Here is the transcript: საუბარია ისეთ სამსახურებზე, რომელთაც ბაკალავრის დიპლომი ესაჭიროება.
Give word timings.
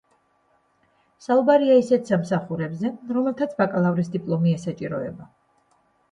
საუბარია 1.25 1.75
ისეთ 1.81 2.07
სამსახურებზე, 2.11 2.91
რომელთაც 3.17 3.53
ბაკალავრის 3.59 4.09
დიპლომი 4.15 4.55
ესაჭიროება. 4.61 5.29